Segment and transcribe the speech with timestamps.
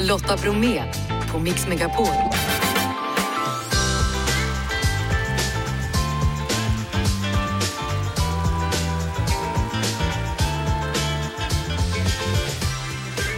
[0.00, 0.82] Lotta Bromé
[1.32, 2.06] på Mix Megapol.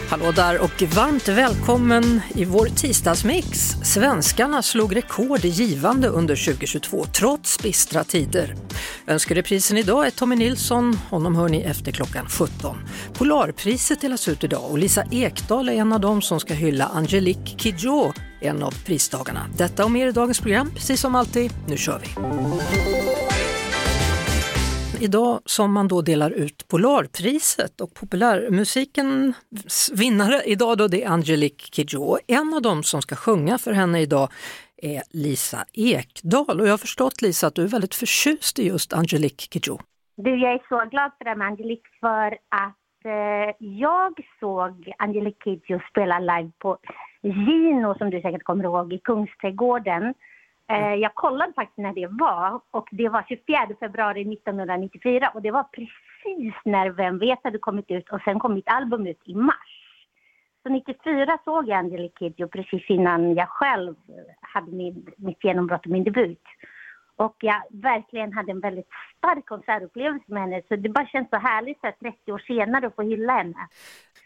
[0.09, 3.75] Hallå där och varmt välkommen i vår tisdagsmix.
[3.83, 8.55] Svenskarna slog rekord i givande under 2022 trots bistra tider.
[9.07, 12.77] Önskereprisen idag är Tommy Nilsson, honom hör ni efter klockan 17.
[13.13, 17.57] Polarpriset delas ut idag och Lisa Ekdahl är en av dem som ska hylla Angelique
[17.57, 19.47] Kidjo, en av pristagarna.
[19.57, 21.51] Detta och mer i dagens program, precis som alltid.
[21.67, 22.09] Nu kör vi!
[25.03, 29.35] idag som man då delar ut Polarpriset och populärmusikens
[29.93, 32.17] vinnare idag då det är Angelique Kidjo.
[32.27, 34.29] En av dem som ska sjunga för henne idag
[34.85, 38.93] är Lisa Ekdahl och jag har förstått Lisa att du är väldigt förtjust i just
[38.93, 39.77] Angelique Kidjo.
[40.15, 45.43] Du, jag är så glad för det med Angelique för att eh, jag såg Angelique
[45.43, 46.77] Kidjo spela live på
[47.21, 50.13] Gino som du säkert kommer ihåg i Kungsträdgården
[50.71, 55.51] Eh, jag kollade faktiskt när det var och det var 24 februari 1994 och det
[55.51, 59.35] var precis när Vem vet hade kommit ut och sen kom mitt album ut i
[59.35, 59.72] mars.
[60.63, 63.95] Så 94 såg jag Angelique Kidjo precis innan jag själv
[64.41, 66.43] hade min, mitt genombrott och min debut.
[67.15, 71.37] Och jag verkligen hade en väldigt stark konsertupplevelse med henne så det bara känns så
[71.37, 73.67] härligt så 30 år senare att få hylla henne.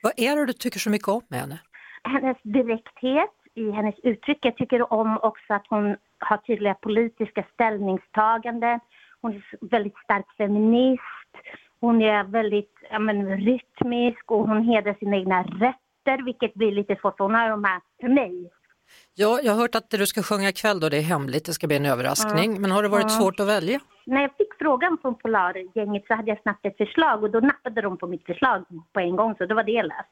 [0.04, 1.60] Vad är det du tycker så mycket om med henne?
[2.04, 4.38] Hennes direkthet i hennes uttryck.
[4.42, 8.80] Jag tycker om också att hon har tydliga politiska ställningstaganden.
[9.22, 11.34] Hon är väldigt stark feminist.
[11.80, 15.36] Hon är väldigt ja, men, rytmisk och hon hedrar sina egna
[16.08, 17.20] rötter, vilket blir lite svårt.
[17.20, 18.50] Hon har de här, för mig,
[19.16, 21.54] Ja, jag har hört att det du ska sjunga ikväll då, det är hemligt, det
[21.54, 22.50] ska bli en överraskning.
[22.50, 22.62] Mm.
[22.62, 23.20] Men har det varit mm.
[23.20, 23.80] svårt att välja?
[24.06, 27.82] När jag fick frågan från Polargänget så hade jag snabbt ett förslag och då nappade
[27.82, 30.10] de på mitt förslag på en gång, så då var det läst.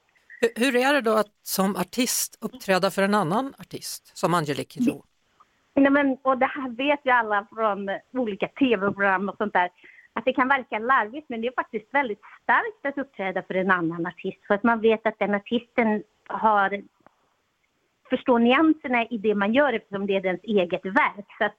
[0.55, 5.03] Hur är det då att som artist uppträda för en annan artist, som Angelique Kidjo?
[5.75, 9.69] Nej, men, och det här vet ju alla från olika tv-program och sånt där,
[10.15, 13.71] att det kan verka larvigt men det är faktiskt väldigt starkt att uppträda för en
[13.71, 16.81] annan artist för att man vet att den artisten har
[18.09, 21.25] förstår nyanserna i det man gör eftersom det är dens eget verk.
[21.37, 21.49] Så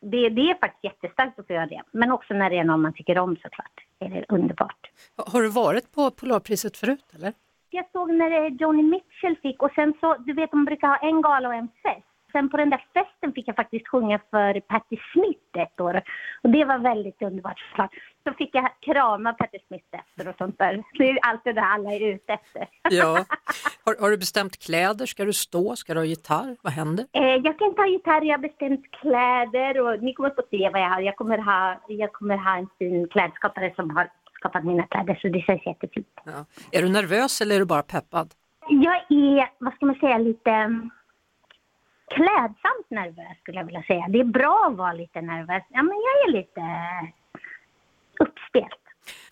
[0.00, 1.82] det, det, är faktiskt jättestarkt att få göra det.
[1.92, 3.86] Men också när det är någon man tycker om såklart.
[3.98, 4.90] Det är underbart.
[5.26, 7.32] Har du varit på Polarpriset förut eller?
[7.70, 11.22] Jag såg när Joni Mitchell fick och sen så, du vet de brukar ha en
[11.22, 12.05] gala och en fest
[12.36, 16.02] sen på den där festen fick jag faktiskt sjunga för Patti Smith ett år.
[16.42, 17.60] Och det var väldigt underbart.
[18.24, 20.82] Så fick jag krama Patti Smith efter och sånt där.
[20.98, 22.68] Det är allt det där alla är ute efter.
[22.90, 23.24] Ja.
[23.84, 25.06] Har, har, du bestämt kläder?
[25.06, 25.76] Ska du stå?
[25.76, 26.56] Ska du ha gitarr?
[26.62, 27.06] Vad händer?
[27.12, 30.70] Eh, jag kan inte ha gitarr, jag har bestämt kläder och ni kommer få se
[30.72, 31.00] vad jag har.
[31.00, 35.28] Jag kommer ha, jag kommer ha en fin klädskapare som har skapat mina kläder så
[35.28, 36.20] det känns jättefint.
[36.24, 36.44] Ja.
[36.72, 38.28] Är du nervös eller är du bara peppad?
[38.68, 40.50] Jag är, vad ska man säga, lite
[42.14, 44.06] klädsamt nervös skulle jag vilja säga.
[44.08, 45.62] Det är bra att vara lite nervös.
[45.68, 46.62] Ja, men jag är lite
[48.20, 48.80] uppspelt.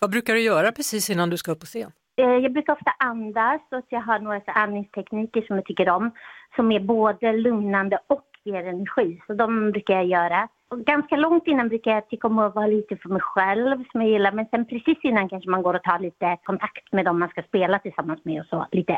[0.01, 1.91] Vad brukar du göra precis innan du ska upp på scen?
[2.17, 6.11] Eh, jag brukar ofta andas och jag har några andningstekniker som jag tycker om
[6.55, 9.21] som är både lugnande och ger energi.
[9.27, 10.47] Så de brukar jag göra.
[10.69, 14.01] Och ganska långt innan brukar jag tycka om att vara lite för mig själv som
[14.01, 14.31] jag gillar.
[14.31, 17.41] Men sen precis innan kanske man går och tar lite kontakt med dem man ska
[17.41, 18.67] spela tillsammans med och så.
[18.71, 18.97] Lite,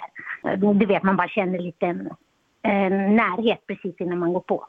[0.79, 1.95] du vet, man bara känner lite eh,
[3.15, 4.67] närhet precis innan man går på.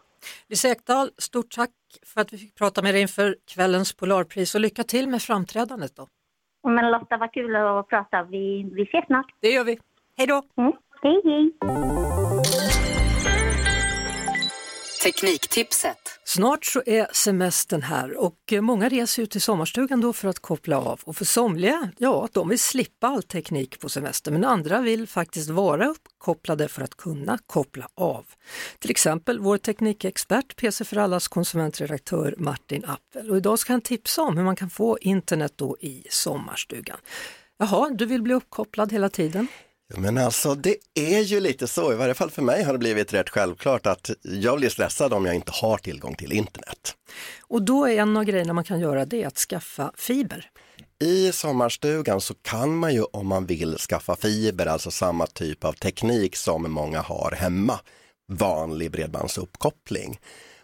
[0.49, 1.71] Lisa Ekdahl, stort tack
[2.07, 5.97] för att vi fick prata med dig inför kvällens Polarpris och lycka till med framträdandet
[5.97, 6.07] då.
[6.69, 8.23] Men Lotta, vad kul att prata.
[8.23, 9.27] Vi, vi ses snart.
[9.41, 9.79] Det gör vi.
[10.17, 10.43] Hej då!
[10.57, 10.73] Mm.
[11.03, 12.28] Hej, hej!
[15.03, 20.29] Tekniktipset Snart så är semestern här och eh, många reser ju till sommarstugan då för
[20.29, 24.45] att koppla av och för somliga, ja, de vill slippa all teknik på semestern men
[24.45, 28.27] andra vill faktiskt vara uppkopplade för att kunna koppla av.
[28.79, 34.23] Till exempel vår teknikexpert, PC för allas konsumentredaktör Martin Appel och idag ska han tipsa
[34.23, 36.99] om hur man kan få internet då i sommarstugan.
[37.59, 39.49] Jaha, du vill bli uppkopplad hela tiden?
[39.97, 43.15] Men alltså det är ju lite så, i varje fall för mig har det blivit
[43.15, 46.95] rätt självklart att jag blir stressad om jag inte har tillgång till internet.
[47.43, 50.51] Och då är en av grejerna man kan göra det att skaffa fiber.
[51.01, 55.73] I sommarstugan så kan man ju om man vill skaffa fiber, alltså samma typ av
[55.73, 57.81] teknik som många har hemma,
[58.33, 60.19] vanlig bredbandsuppkoppling.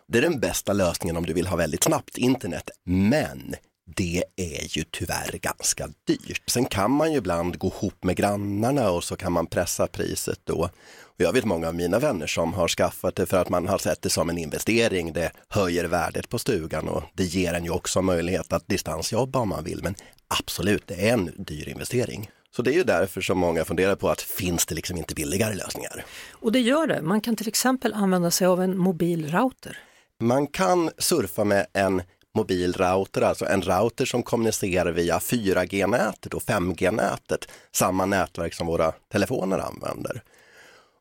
[0.08, 3.54] Det är den bästa lösningen om du vill ha väldigt snabbt internet, men
[3.86, 6.42] det är ju tyvärr ganska dyrt.
[6.50, 10.40] Sen kan man ju ibland gå ihop med grannarna och så kan man pressa priset
[10.44, 10.70] då.
[11.02, 13.78] Och jag vet många av mina vänner som har skaffat det för att man har
[13.78, 15.12] sett det som en investering.
[15.12, 19.48] Det höjer värdet på stugan och det ger en ju också möjlighet att distansjobba om
[19.48, 19.80] man vill.
[19.82, 19.94] Men
[20.28, 22.30] absolut, det är en dyr investering.
[22.56, 25.54] Så det är ju därför som många funderar på att finns det liksom inte billigare
[25.54, 26.04] lösningar?
[26.32, 27.02] Och det gör det.
[27.02, 29.78] Man kan till exempel använda sig av en mobil router.
[30.20, 32.02] Man kan surfa med en
[32.34, 39.58] mobilrouter, alltså en router som kommunicerar via 4G-nätet och 5G-nätet, samma nätverk som våra telefoner
[39.58, 40.22] använder.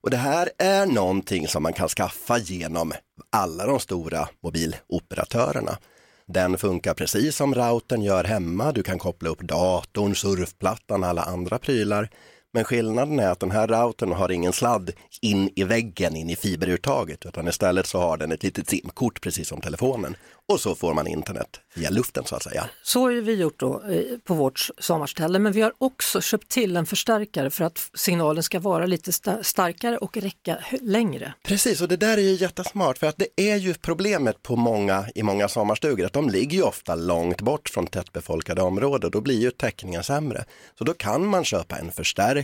[0.03, 2.93] Och det här är någonting som man kan skaffa genom
[3.29, 5.77] alla de stora mobiloperatörerna.
[6.25, 8.71] Den funkar precis som routern gör hemma.
[8.71, 12.09] Du kan koppla upp datorn, surfplattan, alla andra prylar.
[12.55, 14.91] Men skillnaden är att den här routern har ingen sladd
[15.21, 19.47] in i väggen, in i fiberuttaget, utan istället så har den ett litet simkort precis
[19.47, 20.15] som telefonen.
[20.49, 22.69] Och så får man internet via luften så att säga.
[22.83, 26.77] Så har vi gjort då eh, på vårt sommarställe, men vi har också köpt till
[26.77, 29.11] en förstärkare för att signalen ska vara lite
[29.43, 31.33] starkare och räcka längre.
[31.43, 35.05] Precis, och det där är ju jättesmart för att det är ju problemet på många,
[35.15, 39.41] i många sommarstugor att de ligger ju ofta långt bort från tättbefolkade områden, då blir
[39.41, 40.45] ju täckningen sämre.
[40.77, 42.42] Så då kan man köpa en förstärkare.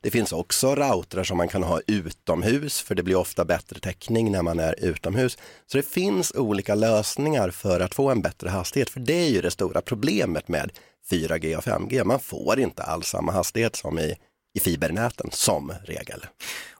[0.00, 4.32] Det finns också routrar som man kan ha utomhus för det blir ofta bättre täckning
[4.32, 5.38] när man är utomhus.
[5.66, 9.40] Så det finns olika lösningar för att få en bättre hastighet, för det är ju
[9.40, 10.70] det stora problemet med
[11.10, 12.04] 4G och 5G.
[12.04, 14.16] Man får inte alls samma hastighet som i,
[14.54, 16.26] i fibernäten som regel.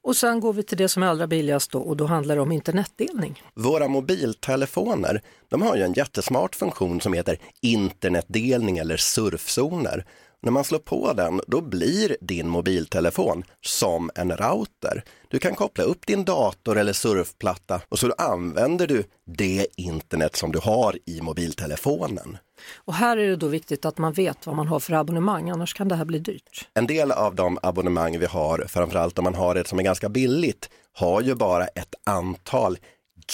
[0.02, 2.42] Och sen går vi till det som är allra billigast då och då handlar det
[2.42, 3.42] om internetdelning.
[3.54, 10.04] Våra mobiltelefoner, de har ju en jättesmart funktion som heter internetdelning eller surfzoner.
[10.44, 15.04] När man slår på den, då blir din mobiltelefon som en router.
[15.28, 20.52] Du kan koppla upp din dator eller surfplatta och så använder du det internet som
[20.52, 22.38] du har i mobiltelefonen.
[22.74, 25.74] Och här är det då viktigt att man vet vad man har för abonnemang, annars
[25.74, 26.68] kan det här bli dyrt.
[26.74, 30.08] En del av de abonnemang vi har, framförallt om man har ett som är ganska
[30.08, 32.78] billigt, har ju bara ett antal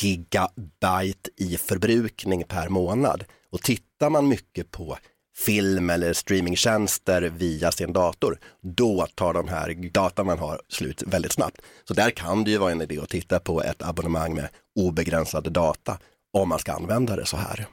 [0.01, 3.25] gigabyte i förbrukning per månad.
[3.51, 4.99] Och tittar man mycket på
[5.39, 11.33] film eller streamingtjänster via sin dator, då tar de här data man har slut väldigt
[11.33, 11.61] snabbt.
[11.85, 15.51] Så där kan det ju vara en idé att titta på ett abonnemang med obegränsade
[15.51, 15.99] data
[16.33, 17.67] om man ska använda det så här.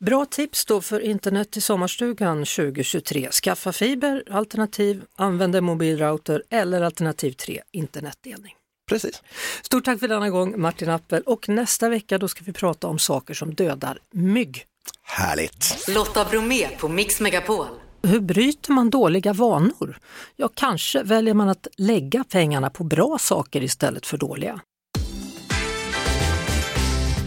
[0.00, 3.28] Bra tips då för internet i sommarstugan 2023.
[3.30, 8.54] Skaffa fiber, alternativ använd en mobilrouter eller alternativ 3, internetdelning.
[8.88, 9.22] Precis.
[9.62, 12.98] Stort tack för denna gång Martin Appel och nästa vecka då ska vi prata om
[12.98, 14.66] saker som dödar mygg.
[15.02, 15.88] Härligt!
[15.88, 17.66] Lotta Bromé på Mix Megapol.
[18.02, 19.98] Hur bryter man dåliga vanor?
[20.36, 24.60] Ja, kanske väljer man att lägga pengarna på bra saker istället för dåliga.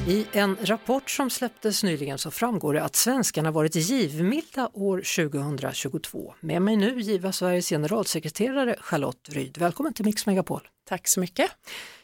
[0.08, 4.98] I en rapport som släpptes nyligen så framgår det att svenskarna varit givmilda år
[5.30, 6.34] 2022.
[6.40, 9.58] Med mig nu giva Sveriges generalsekreterare Charlotte Ryd.
[9.58, 10.62] Välkommen till Mix Megapol.
[10.88, 11.52] Tack så mycket.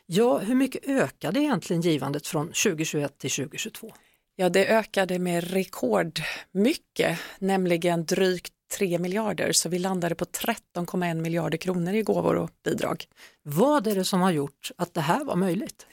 [0.05, 3.91] Ja, hur mycket ökade egentligen givandet från 2021 till 2022?
[4.41, 11.57] Ja, det ökade med rekordmycket, nämligen drygt 3 miljarder, så vi landade på 13,1 miljarder
[11.57, 13.05] kronor i gåvor och bidrag.
[13.43, 15.85] Vad är det som har gjort att det här var möjligt?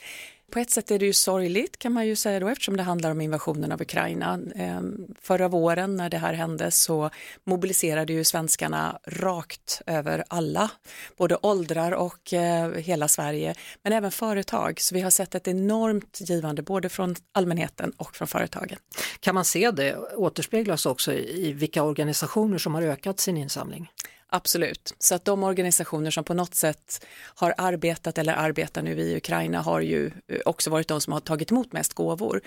[0.49, 3.11] På ett sätt är det ju sorgligt kan man ju säga då eftersom det handlar
[3.11, 4.39] om invasionen av Ukraina.
[4.55, 7.09] Ehm, förra våren när det här hände så
[7.43, 10.71] mobiliserade ju svenskarna rakt över alla,
[11.17, 14.81] både åldrar och eh, hela Sverige, men även företag.
[14.81, 18.77] Så vi har sett ett enormt givande både från allmänheten och från företagen.
[19.19, 23.91] Kan man se det återspeglas också i vilka organisationer som har ökat sin insamling?
[24.31, 29.17] Absolut, så att de organisationer som på något sätt har arbetat eller arbetar nu i
[29.17, 32.41] Ukraina har ju eh, också varit de som har tagit emot mest gåvor.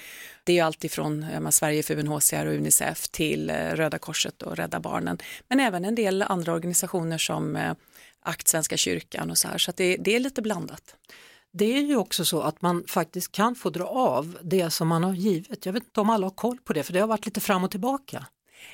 [0.44, 4.80] Det är ju alltifrån Sverige för UNHCR och Unicef till eh, Röda Korset och Rädda
[4.80, 5.18] Barnen,
[5.48, 7.72] men även en del andra organisationer som eh,
[8.20, 10.96] Akt Svenska kyrkan och så här, så att det, det är lite blandat.
[11.52, 15.04] Det är ju också så att man faktiskt kan få dra av det som man
[15.04, 15.66] har givit.
[15.66, 17.64] Jag vet inte om alla har koll på det, för det har varit lite fram
[17.64, 18.26] och tillbaka.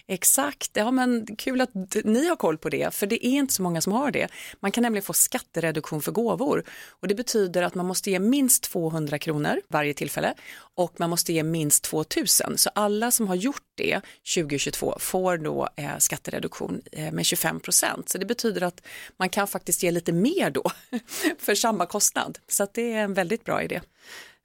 [0.07, 1.71] Exakt, ja men kul att
[2.05, 4.29] ni har koll på det, för det är inte så många som har det.
[4.61, 8.63] Man kan nämligen få skattereduktion för gåvor och det betyder att man måste ge minst
[8.63, 10.35] 200 kronor varje tillfälle
[10.75, 12.59] och man måste ge minst 2000.
[12.59, 14.01] Så alla som har gjort det
[14.35, 18.09] 2022 får då eh, skattereduktion eh, med 25 procent.
[18.09, 18.83] Så det betyder att
[19.17, 20.71] man kan faktiskt ge lite mer då
[21.39, 22.39] för samma kostnad.
[22.49, 23.81] Så det är en väldigt bra idé.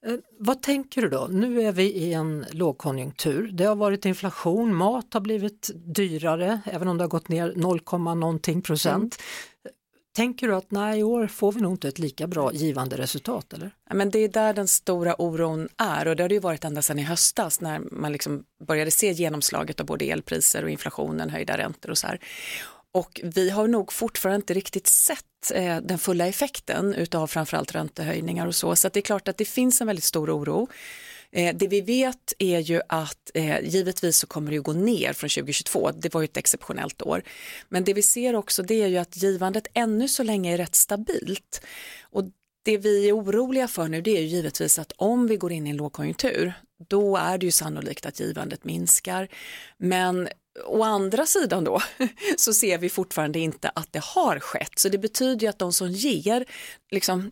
[0.05, 1.27] Eh, vad tänker du då?
[1.31, 3.50] Nu är vi i en lågkonjunktur.
[3.53, 7.81] Det har varit inflation, mat har blivit dyrare även om det har gått ner 0,
[8.17, 9.17] någonting procent.
[9.63, 9.74] Mm.
[10.15, 13.53] Tänker du att nej, i år får vi nog inte ett lika bra givande resultat?
[13.53, 13.72] Eller?
[13.93, 16.81] men det är där den stora oron är och det har det ju varit ända
[16.81, 21.57] sedan i höstas när man liksom började se genomslaget av både elpriser och inflationen, höjda
[21.57, 22.19] räntor och så här.
[22.93, 28.47] Och vi har nog fortfarande inte riktigt sett eh, den fulla effekten utav framförallt räntehöjningar
[28.47, 28.75] och så.
[28.75, 30.67] Så det är klart att det finns en väldigt stor oro.
[31.31, 35.29] Eh, det vi vet är ju att eh, givetvis så kommer det gå ner från
[35.29, 37.23] 2022, det var ju ett exceptionellt år.
[37.69, 40.75] Men det vi ser också det är ju att givandet ännu så länge är rätt
[40.75, 41.62] stabilt.
[42.01, 42.23] Och
[42.65, 45.67] det vi är oroliga för nu det är ju givetvis att om vi går in
[45.67, 46.53] i en lågkonjunktur
[46.89, 49.27] då är det ju sannolikt att givandet minskar.
[49.77, 50.27] Men
[50.65, 51.81] å andra sidan då
[52.38, 54.79] så ser vi fortfarande inte att det har skett.
[54.79, 56.45] Så det betyder ju att de som ger,
[56.91, 57.31] liksom,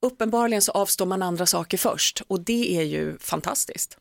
[0.00, 3.98] uppenbarligen så avstår man andra saker först och det är ju fantastiskt.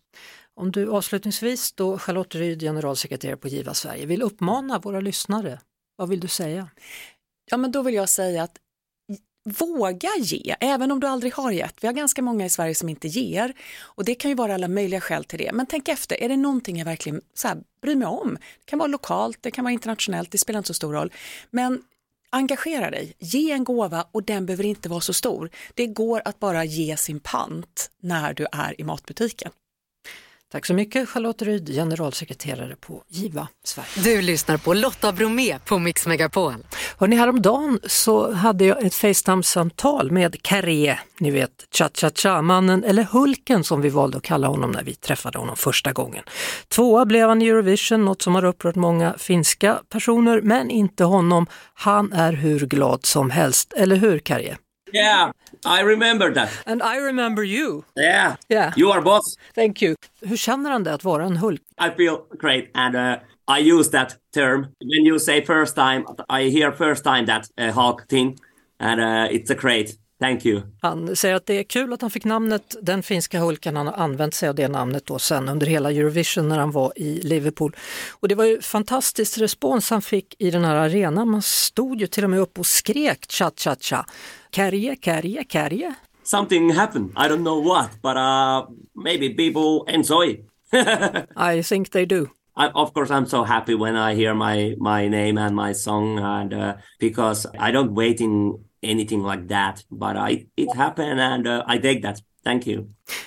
[0.56, 5.60] Om du avslutningsvis då, Charlotte Ryd, generalsekreterare på Giva Sverige, vill uppmana våra lyssnare,
[5.96, 6.70] vad vill du säga?
[7.51, 8.58] Ja men då vill jag säga att
[9.43, 11.83] våga ge, även om du aldrig har gett.
[11.83, 14.67] Vi har ganska många i Sverige som inte ger och det kan ju vara alla
[14.67, 15.51] möjliga skäl till det.
[15.53, 18.33] Men tänk efter, är det någonting jag verkligen så här, bryr mig om?
[18.33, 21.13] Det kan vara lokalt, det kan vara internationellt, det spelar inte så stor roll.
[21.50, 21.83] Men
[22.29, 25.50] engagera dig, ge en gåva och den behöver inte vara så stor.
[25.74, 29.51] Det går att bara ge sin pant när du är i matbutiken.
[30.51, 33.89] Tack så mycket Charlotte Ryd, generalsekreterare på Giva Sverige.
[33.96, 36.53] Du lyssnar på Lotta Bromé på Mix Megapol.
[36.98, 43.81] Hörrni, häromdagen så hade jag ett Facetime-samtal med Carré, ni vet Cha-Cha-Cha-mannen eller Hulken som
[43.81, 46.24] vi valde att kalla honom när vi träffade honom första gången.
[46.67, 51.48] Tvåa blev han i Eurovision, något som har upprört många finska personer, men inte honom.
[51.74, 54.55] Han är hur glad som helst, eller hur Carré?
[54.93, 55.31] Yeah,
[55.65, 56.50] I remember that.
[56.65, 57.84] And I remember you.
[57.96, 58.36] Yeah.
[58.50, 58.74] Yeah.
[58.75, 59.36] You are boss.
[59.55, 59.96] Thank you.
[60.22, 61.62] Hur känner han det att vara en Hulk?
[61.81, 63.17] I feel great and uh,
[63.58, 66.05] I use that term when you say first time.
[66.29, 68.38] I hear first time that uh, Hulk thing
[68.79, 69.96] and uh, it's a great.
[70.22, 70.62] Thank you.
[70.82, 73.75] Han säger att det är kul att han fick namnet Den finska Hulken.
[73.75, 76.94] Han har använt sig av det namnet då sen under hela Eurovision när han var
[76.96, 77.75] i Liverpool.
[78.12, 81.30] Och det var ju fantastisk respons han fick i den här arenan.
[81.30, 84.06] Man stod ju till och med upp och skrek cha-cha-cha.
[84.51, 85.94] Kärje, kärje, kärje.
[86.24, 87.10] Something happened.
[87.10, 88.70] I don't know what, but uh,
[89.04, 90.46] maybe people enjoy.
[91.58, 92.28] I think they do.
[92.56, 96.20] I, of course, I'm so happy when I hear my my name and my song,
[96.20, 101.76] and uh, because I don't waiting anything like that, but I it happened, and uh,
[101.76, 102.18] I take that.
[102.44, 102.86] Thank you.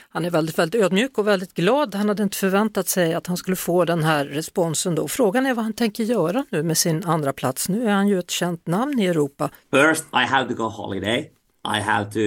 [0.09, 1.95] Han är väldigt, väldigt ödmjuk och väldigt glad.
[1.95, 5.09] Han hade inte förväntat sig att han skulle få den här responsen då.
[5.09, 7.69] Frågan är vad han tänker göra nu med sin andra plats.
[7.69, 9.51] Nu är han ju ett känt namn i Europa.
[9.73, 11.31] First, I have to go holiday.
[11.79, 12.19] I have to,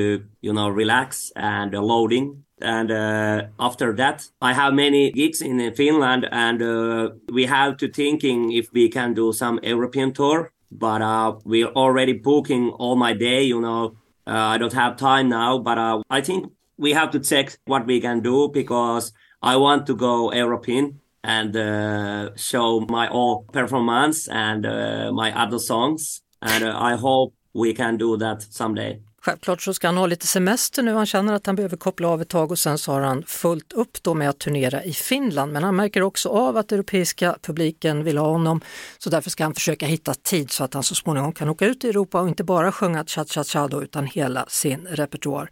[0.42, 2.44] you know, relax and uh, loading.
[2.62, 7.88] And uh, after that, I have many gigs in Finland, and uh, we have to
[7.94, 10.50] thinking if we can do some European tour.
[10.72, 13.44] But uh, we're already booking all my day.
[13.44, 13.96] You know,
[14.26, 17.86] uh, I don't have time now, but uh, I think we have to check what
[17.86, 24.28] we can do because I want to go European and uh, show my all performance
[24.28, 26.22] and uh, my other songs.
[26.42, 29.02] And uh, I hope we can do that someday.
[29.28, 30.94] Självklart så ska han ha lite semester nu.
[30.94, 33.74] Han känner att han behöver koppla av ett tag och sen så har han fullt
[33.74, 35.54] upp då med att turnera i Finland.
[35.54, 38.62] Men han märker också av att europeiska publiken vill ha honom.
[38.98, 41.84] Så därför ska han försöka hitta tid så att han så småningom kan åka ut
[41.84, 45.50] i Europa och inte bara sjunga Cha Cha Cha då, utan hela sin repertoar.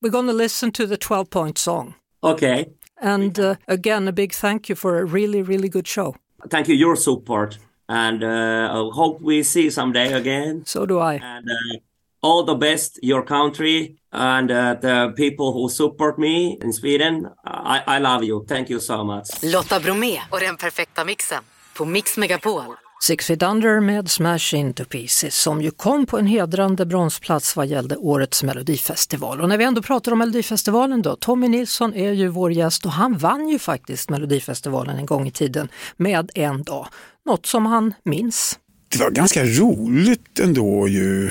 [0.00, 1.94] We're gonna listen to the 12 point song.
[2.20, 2.64] Okay.
[3.00, 6.16] And uh, again, a big thank you for a really, really good show.
[6.50, 7.58] Thank you your support.
[7.88, 8.28] And uh,
[8.72, 10.62] I hope we see someday again.
[10.66, 11.14] So do I.
[11.14, 11.87] And uh,
[12.22, 17.26] all the best, your country and uh, the people who support me in Sweden.
[17.44, 18.46] I, I love you.
[18.46, 19.42] Thank you so much.
[19.42, 21.42] Lotta Bromé och den perfekta mixen
[21.76, 22.62] på Mix Megapol.
[23.00, 27.66] Six Feet Under med Smash Into Pieces som ju kom på en hedrande bronsplats vad
[27.66, 29.40] gällde årets Melodifestival.
[29.40, 32.92] Och när vi ändå pratar om Melodifestivalen då, Tommy Nilsson är ju vår gäst och
[32.92, 36.88] han vann ju faktiskt Melodifestivalen en gång i tiden med en dag.
[37.26, 38.58] Något som han minns.
[38.88, 41.30] Det var ganska roligt ändå ju.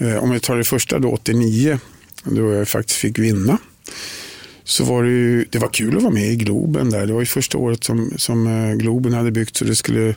[0.00, 1.78] Eh, om jag tar det första då, 89,
[2.24, 3.58] då jag faktiskt fick vinna.
[4.64, 7.06] Så var det ju, det var kul att vara med i Globen där.
[7.06, 10.14] Det var ju första året som, som eh, Globen hade byggt så det skulle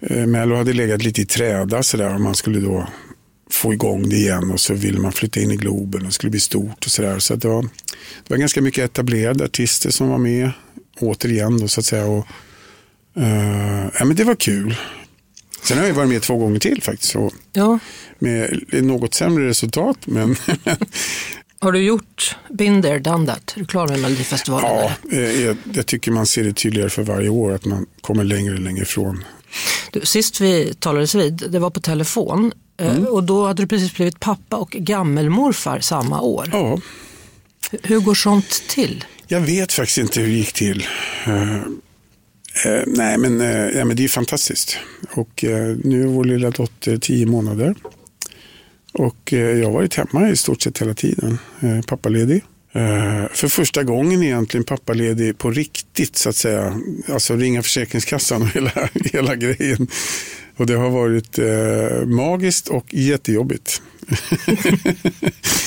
[0.00, 2.88] eh, Mello hade legat lite i träda sådär och man skulle då
[3.50, 6.30] få igång det igen och så ville man flytta in i Globen och det skulle
[6.30, 7.18] bli stort och sådär.
[7.18, 10.50] Så det, var, det var ganska mycket etablerade artister som var med
[11.00, 12.06] återigen då så att säga.
[12.06, 12.26] Och,
[13.18, 14.76] uh, ja, men det var kul.
[15.66, 17.16] Sen har jag varit med två gånger till faktiskt.
[17.16, 17.78] Och Ja,
[18.18, 20.36] med något sämre resultat men
[21.60, 23.52] har du gjort Been there, done that?
[23.56, 24.70] Är du klar med Melodifestivalen?
[24.70, 28.24] ja, eh, jag, jag tycker man ser det tydligare för varje år att man kommer
[28.24, 29.24] längre och längre ifrån.
[29.92, 33.94] Du, sist vi talades vid, det var på telefon eh, och då hade du precis
[33.94, 36.48] blivit pappa och gammelmorfar samma år.
[36.52, 36.80] Ja,
[37.82, 39.04] Hur går sånt till?
[39.28, 40.86] Jag vet faktiskt inte hur det gick till.
[42.64, 44.78] Eh, nej, men, eh, ja, men det är fantastiskt.
[45.10, 47.74] Och eh, nu är vår lilla dotter tio månader.
[48.92, 51.38] Och eh, jag har varit hemma i stort sett hela tiden.
[51.60, 52.44] Eh, pappaledig.
[52.72, 56.80] eh, för första gången egentligen pappaledig på riktigt så att säga.
[57.08, 58.72] Alltså ringa Försäkringskassan och hela,
[59.12, 59.88] hela grejen.
[60.56, 63.82] Och det har varit eh, magiskt och jättejobbigt.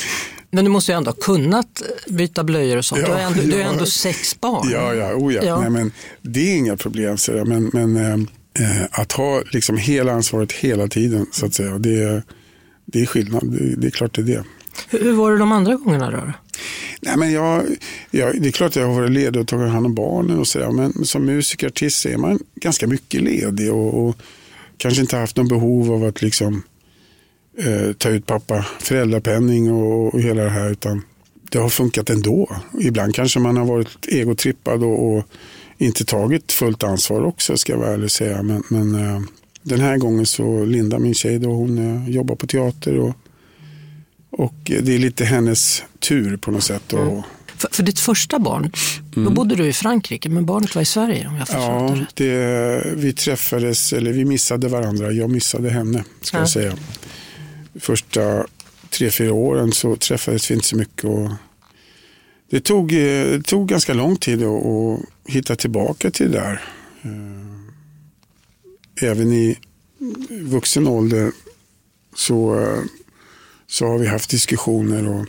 [0.52, 3.02] Men du måste ju ändå ha kunnat byta blöjor och sånt.
[3.02, 3.48] Ja, du har ändå, ja.
[3.48, 4.70] du har ändå sex barn.
[4.72, 5.42] Ja, ja, oh ja.
[5.44, 5.62] Ja.
[5.62, 5.92] Nej, men
[6.22, 7.18] det är inga problem.
[7.18, 7.32] Så.
[7.32, 8.14] Men, men eh,
[8.66, 12.24] eh, att ha liksom hela ansvaret hela tiden, så att säga, det,
[12.86, 13.52] det är skillnad.
[13.52, 14.44] Det, det är klart det är det.
[14.90, 16.34] Hur, hur var det de andra gångerna då?
[17.02, 17.66] Nej, men jag,
[18.12, 20.48] jag, det är klart att jag har varit ledig och tagit hand om barnen och
[20.48, 20.72] sådär.
[20.72, 24.18] Men som musiker, artist är man ganska mycket ledig och, och
[24.78, 26.64] kanske inte haft någon behov av att liksom
[27.60, 30.70] eh, ta ut pappa föräldrapenning och, och hela det här.
[30.72, 31.02] Utan
[31.52, 32.56] det har funkat ändå.
[32.82, 35.24] Ibland kanske man har varit egotrippad och, och
[35.78, 38.44] inte tagit fullt ansvar också ska jag vara ärlig och säga.
[38.44, 39.22] Men, men eh,
[39.64, 43.14] den här gången så Linda, min tjej, då, hon eh, jobbar på teater och,
[44.32, 46.94] och det är lite hennes tur på något sätt.
[46.94, 47.24] Och,
[47.58, 48.72] För, för ditt första barn,
[49.16, 52.16] då bodde du i Frankrike men barnet var i Sverige om jag det Ja, rätt.
[52.16, 55.12] det, vi träffades, eller vi missade varandra.
[55.12, 56.42] Jag missade henne, ska Ja.
[56.42, 56.74] jag säga.
[57.80, 58.46] Första
[58.90, 61.04] tre, fyra åren så träffades vi inte så mycket.
[61.04, 61.30] Och
[62.50, 65.00] det tog, eh, det tog ganska lång tid att,
[65.34, 66.62] hitta tillbaka till det där.
[67.02, 67.50] Eh,
[69.02, 69.58] Även i
[70.30, 71.32] vuxen ålder
[72.16, 72.80] så, eh,
[73.68, 75.26] så har vi haft diskussioner och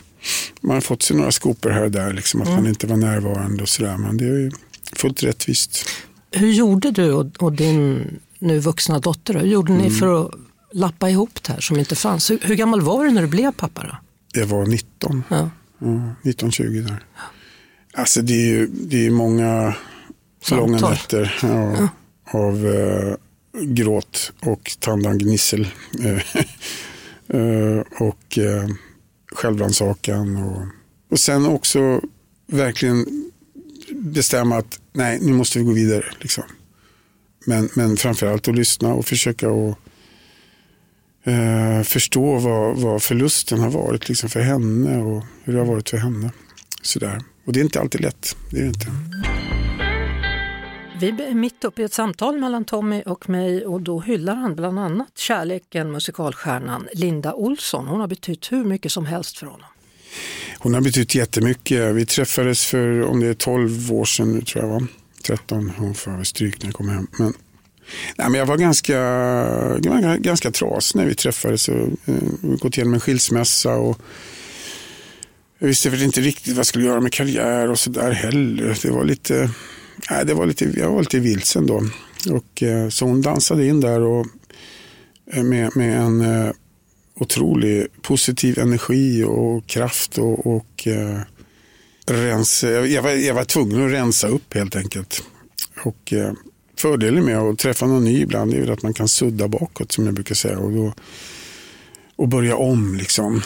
[0.61, 3.63] man har fått sig några skopor här och där, liksom, att man inte var närvarande
[3.63, 3.97] och sådär.
[3.97, 4.51] Men det är ju
[4.95, 5.85] fullt rättvist.
[6.31, 8.07] Hur gjorde du och, och din
[8.39, 9.33] nu vuxna dotter?
[9.33, 9.85] Hur gjorde Mm.
[9.85, 10.31] ni för att
[10.71, 12.31] lappa ihop det här som inte fanns?
[12.31, 13.83] Hur, hur gammal var du när du blev pappa?
[13.83, 13.97] Då?
[14.33, 15.23] Det var 19.
[15.29, 15.49] Ja.
[15.79, 17.05] Ja, 1920 där.
[17.93, 19.75] Alltså det är ju det är många
[20.41, 20.71] Samtal.
[20.71, 21.89] långa nätter ja,
[22.25, 23.15] av eh,
[23.61, 25.67] gråt och tandagnissel.
[26.03, 28.69] Eh, eh, och eh,
[29.31, 30.37] självrannsakan.
[30.37, 30.65] Och,
[31.11, 32.01] och sen också
[32.47, 33.31] verkligen
[33.89, 36.05] bestämma att nej, nu måste vi gå vidare.
[36.19, 36.43] Liksom.
[37.45, 39.77] Men, men framförallt att lyssna och försöka att
[41.23, 45.89] eh, förstå vad, vad förlusten har varit liksom för henne och hur det har varit
[45.89, 46.31] för henne.
[46.81, 47.21] Sådär.
[47.45, 48.35] Och det är inte alltid lätt.
[48.49, 48.87] Det är inte.
[50.99, 54.55] Vi är mitt uppe i ett samtal mellan Tommy och mig och då hyllar han
[54.55, 57.87] bland annat kärleken, musikalstjärnan Linda Olsson.
[57.87, 59.67] Hon har betytt hur mycket som helst för honom.
[60.59, 61.95] Hon har betytt jättemycket.
[61.95, 64.87] Vi träffades för, om det är 12 år sedan nu tror jag var.
[65.23, 67.07] 13, hon får stryk när jag kom hem.
[67.19, 67.33] Men,
[68.17, 71.69] nej, men jag var ganska, ganska trasig när vi träffades.
[71.69, 73.75] Och, eh, gått igenom en skilsmässa.
[73.75, 73.97] Och,
[75.59, 78.79] jag visste väl inte riktigt vad jag skulle göra med karriär och sådär heller.
[78.81, 79.49] Det var lite,
[80.09, 81.83] nej, det var lite, jag var lite vilsen då.
[82.29, 84.25] Och, eh, så hon dansade in där och,
[85.33, 86.53] eh, med, med en
[87.21, 91.19] otrolig positiv energi och kraft och, och eh,
[92.05, 95.23] rensa, jag, var, jag var tvungen att rensa upp helt enkelt.
[95.83, 96.33] Och eh,
[96.81, 100.13] fördelen med att träffa någon ny ibland är att man kan sudda bakåt som jag
[100.13, 100.93] brukar säga och, då,
[102.15, 103.41] och börja om liksom.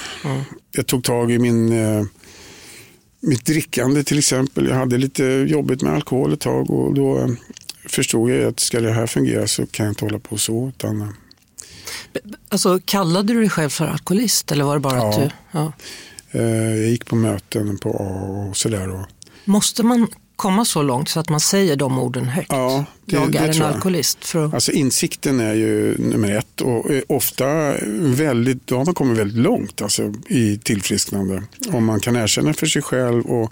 [0.71, 2.03] Jag tog tag i min eh,
[3.19, 4.67] mitt drickande till exempel.
[4.67, 7.27] Jag hade lite jobbigt med alkohol ett tag och då eh,
[7.89, 10.67] förstod jag att ska det här fungera så kan jag inte hålla på så.
[10.69, 11.07] Utan, eh,
[12.49, 15.21] Alltså, kallade du dig själv för alkoholist eller var det bara att Ja.
[15.23, 15.29] du...
[15.59, 15.73] Ja.
[16.31, 18.89] eh, jag gick på möten på A och sådär.
[18.91, 19.05] Och,
[19.45, 22.47] Måste man komma så långt så att man säger de orden högt?
[22.51, 23.75] Ja, det- jag det är en tror jag.
[23.75, 24.25] alkoholist.
[24.25, 24.53] För att...
[24.53, 27.45] Alltså insikten är ju nummer ett och ofta
[27.99, 31.43] väldigt, då har man kommit väldigt långt alltså, i tillfrisknande.
[31.73, 33.51] Om man kan erkänna för sig själv och,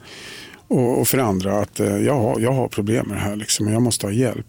[0.67, 3.67] och, och för andra att eh, jag, har, jag har problem med det här liksom,
[3.67, 4.47] och jag måste ha hjälp.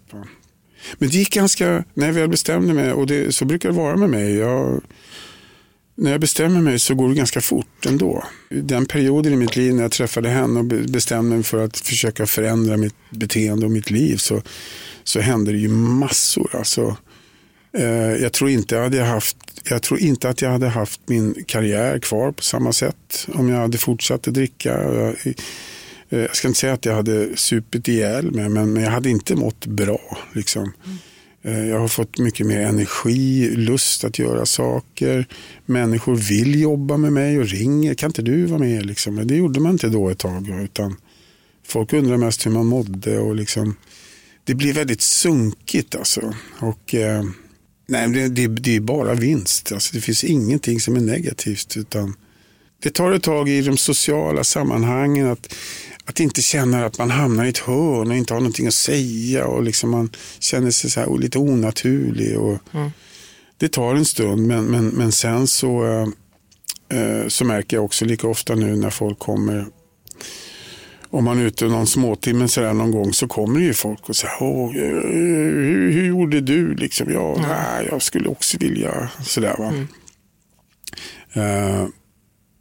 [0.99, 3.97] Men det gick ganska, när jag väl bestämde mig, och det, så brukar det vara
[3.97, 4.35] med mig.
[4.37, 4.81] Jag,
[5.95, 8.25] när jag bestämmer mig så går det ganska fort ändå.
[8.49, 12.27] Den perioden i mitt liv när jag träffade henne och bestämde mig för att försöka
[12.27, 14.43] förändra mitt beteende och mitt liv så,
[15.05, 16.57] så hände det ju massor.
[16.57, 16.97] Alltså,
[17.79, 21.45] eh, jag, tror inte jag, hade haft, jag tror inte att jag hade haft min
[21.47, 24.71] karriär kvar på samma sätt om jag hade fortsatt att dricka.
[24.71, 25.35] Jag, eh,
[26.09, 29.37] jag ska inte säga att jag hade supit ihjäl mig men, men jag hade inte
[29.37, 30.19] mått bra.
[30.33, 30.63] Liksom.
[30.63, 30.99] Mm.
[31.45, 35.27] Eh, jag har fått mycket mer energi, lust att göra saker.
[35.67, 37.95] Människor vill jobba med mig och ringer.
[37.95, 38.87] Kan inte du vara med?
[38.87, 39.15] Liksom.
[39.15, 40.49] Men det gjorde man inte då ett tag.
[40.65, 40.97] Utan
[41.67, 43.19] folk undrar mest hur man mådde.
[43.19, 43.77] Och liksom,
[44.45, 45.95] det blir väldigt sunkigt.
[45.95, 46.35] Alltså.
[46.61, 47.25] Och, eh,
[47.87, 49.73] nej, det, det, det är bara vinst.
[49.73, 51.77] Alltså, det finns ingenting som är negativt.
[51.77, 52.15] Utan
[52.83, 55.55] det tar ett tag i de sociala sammanhangen att,
[56.07, 59.47] att inte känna att man hamnar i ett hörn och inte har någonting att säga
[59.47, 62.39] och liksom man känner sig så här lite onaturlig.
[62.39, 62.59] Och
[63.59, 66.09] Det tar en stund men, men, men sen så, eh,
[67.01, 69.67] eh, så märker jag också lika ofta nu när folk kommer
[71.11, 74.17] om man är ute någon småtimme sådär någon gång så kommer det ju folk och
[74.17, 76.75] säger Åh, eh, hur, hur gjorde du?
[76.75, 79.57] Liksom, ja, nej, jag skulle också vilja sådär.
[79.59, 79.73] Va?
[81.33, 81.87] Eh,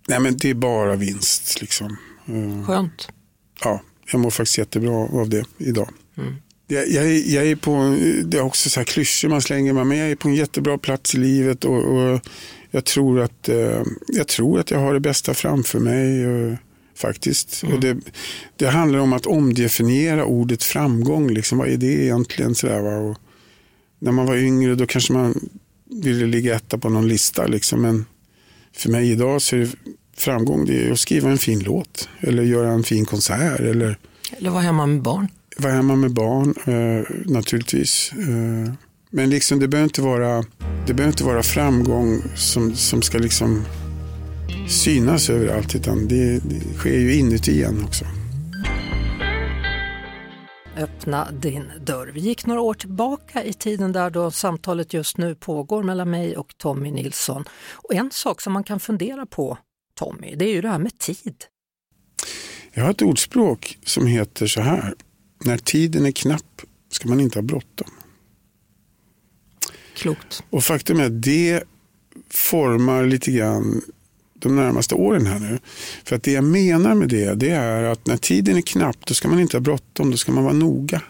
[0.07, 1.61] nej men det är bara vinst.
[1.61, 1.97] Liksom.
[2.25, 3.07] Eh, Skönt.
[3.63, 5.89] Ja, jag mår faktiskt jättebra av det idag.
[6.67, 9.87] Jag, jag, är- jag är på, det är också så här klyschor man slänger med,
[9.87, 12.19] men jag är på en jättebra plats i livet och, och
[12.71, 16.55] jag, tror att, eh, jag tror att jag har det bästa framför mig eh,
[16.95, 17.63] faktiskt.
[17.73, 17.97] Och det,
[18.55, 21.29] det handlar om att omdefiniera ordet framgång.
[21.33, 22.55] Liksom, vad är det egentligen?
[22.55, 22.83] Så där?
[22.83, 23.17] Och
[23.99, 25.49] när man var yngre då kanske man
[26.03, 27.47] ville ligga etta på någon lista.
[27.47, 28.05] Liksom, men
[28.75, 29.71] för mig idag så är det
[30.15, 33.97] framgång det är att skriva en fin låt eller göra en fin konsert eller
[34.37, 35.27] Eller vara hemma med barn.
[35.57, 38.11] vara hemma med barn eh, naturligtvis.
[38.17, 38.73] Eh,
[39.09, 40.43] men liksom, det, behöver inte vara,
[40.87, 43.65] det behöver inte vara framgång som, som ska liksom
[44.69, 48.05] synas överallt utan det, det sker ju inuti en också.
[50.77, 52.11] Öppna din dörr.
[52.13, 56.37] Vi gick några år tillbaka i tiden där då samtalet just nu pågår mellan mig
[56.37, 57.43] och Tommy Nilsson.
[57.73, 59.57] Och en sak som man kan fundera på,
[59.99, 61.35] Tommy, det är ju det här med tid.
[62.73, 64.93] Jag har ett ordspråk som heter så här.
[65.45, 67.89] När tiden är knapp ska man inte ha bråttom.
[69.95, 70.43] Klokt.
[70.49, 71.63] Och faktum är att det
[72.29, 73.81] formar lite grann
[74.33, 75.59] de närmaste åren här nu.
[76.03, 79.13] För att det jag menar med det, det är att när tiden är knapp då
[79.13, 81.01] ska man inte ha bråttom, då ska man vara noga.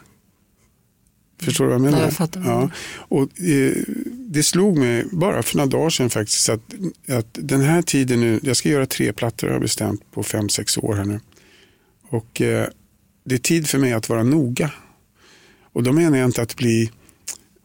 [1.45, 1.97] Förstår du vad jag menar?
[1.97, 2.41] Ja, jag fattar.
[2.45, 2.69] Ja.
[2.95, 3.73] Och, eh,
[4.15, 6.61] det slog mig bara för några dagar sedan faktiskt att,
[7.07, 10.49] att den här tiden nu, jag ska göra tre plattor har jag bestämt på fem,
[10.49, 11.19] sex år här nu.
[12.09, 12.67] Och eh,
[13.25, 14.71] det är tid för mig att vara noga.
[15.73, 16.91] Och då menar jag inte att bli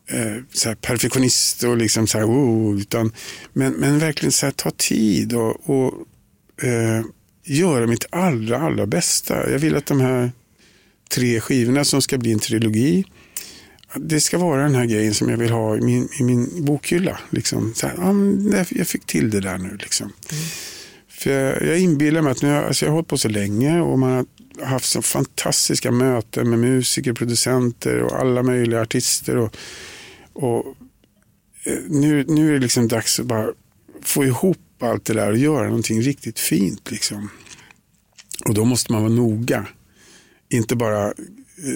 [0.06, 3.12] eh, perfektionist och liksom så här, oh, utan,
[3.52, 5.94] men, men verkligen så här, ta tid och, och
[6.62, 7.04] eh,
[7.44, 9.50] göra mitt allra, allra bästa.
[9.50, 10.32] Jag vill att de här
[11.08, 13.04] tre skivorna som ska bli en trilogi,
[13.94, 17.20] det ska vara den här grejen som jag vill ha i min, i min bokhylla.
[17.30, 17.74] Liksom.
[17.74, 19.76] Så här, ja, jag fick till det där nu.
[19.76, 20.12] Liksom.
[21.08, 23.98] För jag, jag inbillar mig att nu, alltså jag har hållit på så länge och
[23.98, 29.36] man har haft så fantastiska möten med musiker, producenter och alla möjliga artister.
[29.36, 29.56] Och,
[30.32, 30.66] och
[31.64, 33.48] eh, nu, nu är det liksom dags att bara
[34.02, 36.90] få ihop allt det där och göra någonting riktigt fint.
[36.90, 37.30] Liksom.
[38.48, 39.66] Och då måste man vara noga.
[40.50, 41.12] Inte bara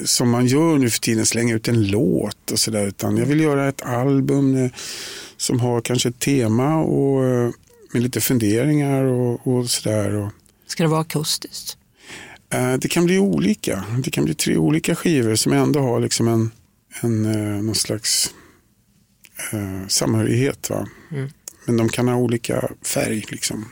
[0.05, 2.87] som man gör nu för tiden slänga ut en låt och sådär.
[2.87, 4.71] Utan jag vill göra ett album eh,
[5.37, 7.51] som har kanske ett tema och eh,
[7.93, 10.31] med lite funderingar och, och sådär.
[10.67, 11.77] Ska det vara akustiskt?
[12.53, 13.85] Eh, Det kan bli olika.
[14.05, 16.51] Det kan bli tre olika skivor som ändå har liksom en,
[17.01, 18.35] en, eh, någon slags
[19.53, 20.71] eh, samhörighet.
[20.71, 20.89] Va?
[21.67, 23.25] Men de kan ha olika färg.
[23.29, 23.65] Liksom.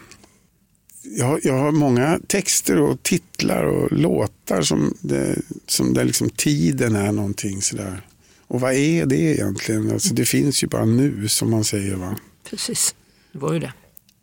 [1.18, 6.30] Jag, har- jag har många texter och titlar och låtar som, det, som där liksom
[6.30, 8.06] tiden är någonting sådär.
[8.46, 9.90] Och vad är det egentligen?
[9.92, 11.94] Alltså, det finns ju bara nu som man säger.
[11.96, 12.16] va.
[12.50, 12.94] Precis,
[13.32, 13.72] det var ju det.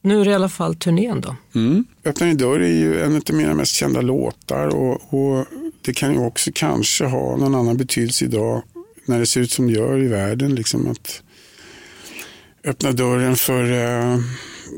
[0.01, 1.35] Nu är det i alla fall turnén då.
[2.05, 5.45] Öppna din dörr är ju en av mina mest kända låtar och, och
[5.81, 8.61] det kan ju också kanske ha någon annan betydelse idag
[9.05, 10.55] när det ser ut som det gör i världen.
[10.55, 11.21] Liksom att
[12.63, 14.19] öppna dörren för, eh,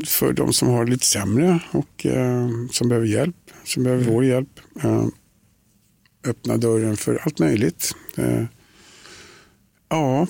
[0.06, 4.26] för de som har det lite sämre och eh, som behöver hjälp, som behöver vår
[4.26, 4.60] hjälp.
[4.84, 5.06] Eh,
[6.28, 7.96] öppna dörren för allt möjligt.
[8.18, 8.44] Eh,
[9.90, 10.28] ja,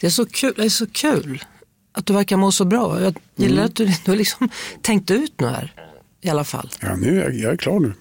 [0.00, 1.44] Det är så kul, det är så kul
[1.92, 3.02] att du verkar må så bra.
[3.02, 4.48] Jag gillar att du, du har liksom
[4.82, 5.72] tänkt ut nu här
[6.20, 6.70] i alla fall.
[6.80, 7.92] ja nu är jag, jag är klar nu.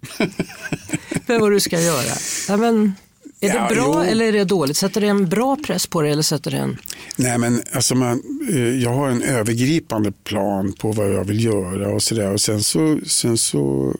[1.26, 2.12] För vad du ska göra.
[2.48, 2.92] Ja, men,
[3.40, 4.10] är Ja, det bra jo.
[4.10, 4.76] eller är det dåligt?
[4.76, 6.76] Sätter det en bra press på dig eller sätter det en...
[7.16, 11.88] Nej, men alltså man, eh, jag har en övergripande plan på vad jag vill göra
[11.94, 12.32] och sådär.
[12.32, 13.94] Och sen så, sen så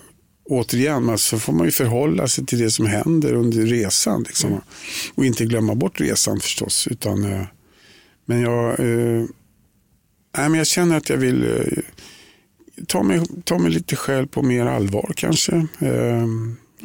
[0.44, 4.22] återigen, så får man ju förhålla sig till det som händer under resan.
[4.22, 4.60] Liksom.
[5.14, 6.88] Och inte glömma bort resan förstås.
[6.90, 7.42] Utan, eh,
[8.26, 9.24] men jag, eh,
[10.36, 11.82] nej, men jag känner att jag vill eh,
[12.86, 15.52] ta, mig, ta mig lite själv på mer allvar kanske.
[15.78, 16.26] Eh,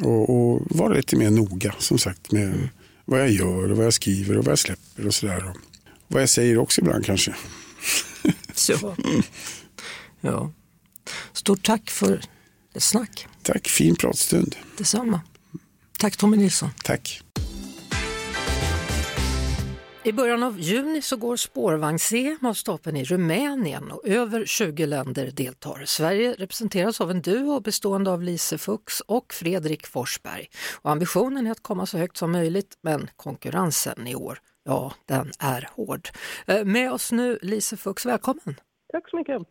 [0.00, 2.68] och, och vara lite mer noga som sagt med
[3.04, 5.48] vad jag gör och vad jag skriver och vad jag släpper och sådär.
[5.48, 5.56] Och
[6.08, 7.34] vad jag säger också ibland kanske.
[8.54, 8.96] Så.
[10.20, 10.52] Ja.
[11.32, 12.20] Stort tack för
[12.74, 13.26] ett snack.
[13.42, 14.56] Tack, fin pratstund.
[14.78, 15.20] Detsamma.
[15.98, 16.70] Tack Tommy Nilsson.
[16.84, 17.22] Tack.
[20.06, 25.30] I början av juni så går spårvagns-EM av stapeln i Rumänien och över 20 länder
[25.30, 25.82] deltar.
[25.84, 30.46] Sverige representeras av en duo bestående av Lise Fuchs och Fredrik Forsberg.
[30.80, 35.30] Och ambitionen är att komma så högt som möjligt men konkurrensen i år, ja den
[35.38, 36.08] är hård.
[36.46, 38.54] Eh, Med oss nu Lise Fuchs, välkommen!
[38.92, 39.42] Tack så mycket.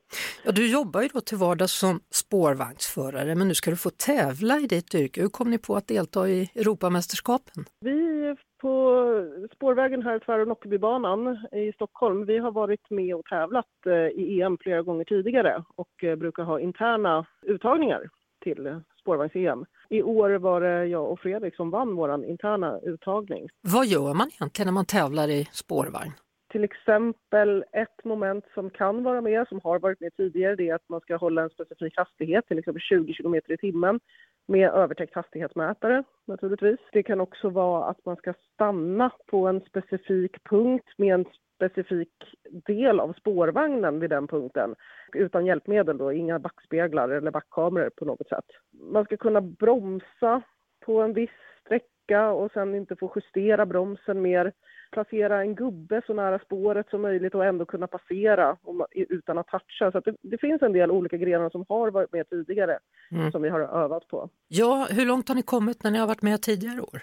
[0.44, 4.60] Ja, du jobbar ju då till vardags som spårvagnsförare men nu ska du få tävla
[4.60, 5.22] i ditt yrke.
[5.22, 7.66] Hur kom ni på att delta i Europamästerskapen?
[7.80, 13.86] Vi på spårvägen här tvär och Nockebybanan i Stockholm, vi har varit med och tävlat
[13.86, 18.10] eh, i EM flera gånger tidigare och eh, brukar ha interna uttagningar
[18.44, 19.66] till spårvagns-EM.
[19.90, 23.50] I år var det jag och Fredrik som vann vår interna uttagning.
[23.62, 26.12] Vad gör man egentligen när man tävlar i spårvagn?
[26.52, 30.76] Till exempel ett moment som kan vara med, som har varit med tidigare, det är
[30.76, 34.00] att man ska hålla en specifik hastighet, till exempel 20 km i timmen
[34.46, 36.80] med övertäckt hastighetsmätare naturligtvis.
[36.92, 42.10] Det kan också vara att man ska stanna på en specifik punkt med en specifik
[42.50, 44.76] del av spårvagnen vid den punkten
[45.14, 48.46] utan hjälpmedel då, inga backspeglar eller backkameror på något sätt.
[48.92, 50.42] Man ska kunna bromsa
[50.86, 51.30] på en viss
[51.62, 54.52] sträcka och sen inte få justera bromsen mer
[54.96, 58.58] placera en gubbe så nära spåret som möjligt och ändå kunna passera
[58.92, 59.92] utan att toucha.
[59.92, 62.80] Så det, det, finns en del olika grenar som har varit med tidigare
[63.12, 63.32] mm.
[63.32, 64.30] som vi har övat på.
[64.48, 67.02] Ja, hur långt har ni kommit när ni har varit med tidigare år?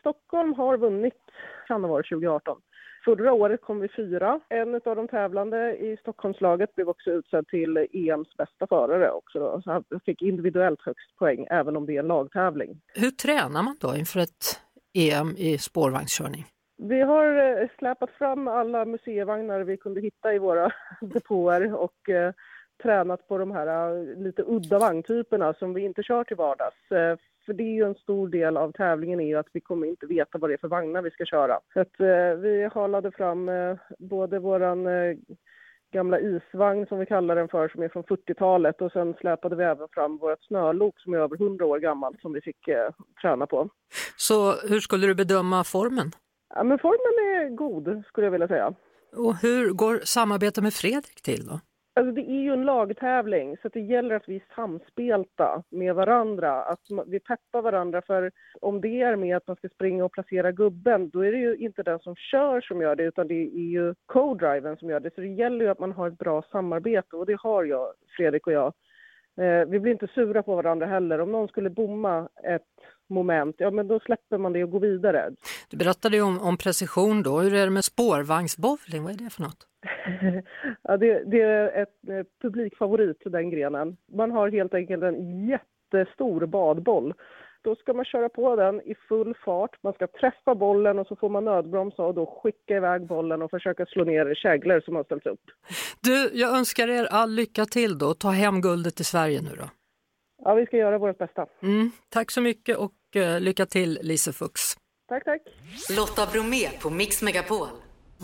[0.00, 1.22] Stockholm har vunnit,
[1.68, 2.60] kan det vara 2018.
[3.04, 4.40] Förra året kom vi fyra.
[4.48, 9.38] En av de tävlande i Stockholmslaget blev också utsedd till EMs bästa förare också.
[9.38, 9.60] Då.
[9.64, 12.80] Så han fick individuellt högst poäng även om det är en lagtävling.
[12.94, 14.60] Hur tränar man då inför ett
[14.94, 16.44] EM i spårvagnskörning?
[16.76, 22.32] Vi har eh, släpat fram alla museivagnar vi kunde hitta i våra depåer och eh,
[22.82, 26.90] tränat på de här eh, lite udda vagntyperna som vi inte kör till vardags.
[26.90, 29.86] Eh, för det är ju en stor del av tävlingen är ju att vi kommer
[29.86, 31.60] inte veta vad det är för vagnar vi ska köra.
[31.72, 31.94] Så att,
[32.38, 33.50] vi halade fram
[33.98, 34.86] både våran
[35.92, 39.64] gamla isvagn som vi kallar den för som är från 40-talet och sen släpade vi
[39.64, 42.68] även fram vårt snölok som är över 100 år gammalt som vi fick
[43.22, 43.68] träna på.
[44.16, 46.10] Så hur skulle du bedöma formen?
[46.54, 48.74] Ja, men formen är god skulle jag vilja säga.
[49.16, 51.60] Och hur går samarbetet med Fredrik till då?
[51.96, 56.64] Alltså det är ju en lagtävling så det gäller att vi är samspelta med varandra,
[56.64, 60.52] att vi peppar varandra för om det är med att man ska springa och placera
[60.52, 63.70] gubben då är det ju inte den som kör som gör det utan det är
[63.70, 67.16] ju co-driven som gör det så det gäller ju att man har ett bra samarbete
[67.16, 68.72] och det har jag, Fredrik och jag.
[69.36, 71.20] Eh, vi blir inte sura på varandra heller.
[71.20, 72.62] Om någon skulle bomma ett
[73.08, 75.30] moment, ja men då släpper man det och går vidare.
[75.70, 77.40] Du berättade ju om, om precision då.
[77.40, 79.02] Hur är det med spårvagnsbowling?
[79.02, 79.66] Vad är det för något?
[80.82, 83.96] ja, det, det, är ett eh, publikfavorit, den grenen.
[84.12, 87.14] Man har helt enkelt en jättestor badboll
[87.64, 89.82] då ska man köra på den i full fart.
[89.82, 93.50] Man ska träffa bollen och så får man nödbromsa och då skicka iväg bollen och
[93.50, 95.40] försöka slå ner käglor som har ställts upp.
[96.00, 98.14] Du, jag önskar er all lycka till då.
[98.14, 99.68] Ta hem guldet till Sverige nu då.
[100.44, 101.46] Ja, vi ska göra vårt bästa.
[101.62, 104.76] Mm, tack så mycket och uh, lycka till Lise Fuchs.
[105.08, 105.42] Tack, tack.
[105.96, 107.68] Lotta Bromé på Mix Megapol.